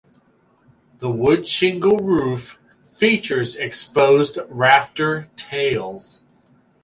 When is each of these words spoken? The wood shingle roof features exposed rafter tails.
The 0.97 1.11
wood 1.11 1.47
shingle 1.47 1.99
roof 1.99 2.57
features 2.91 3.55
exposed 3.55 4.39
rafter 4.49 5.29
tails. 5.35 6.21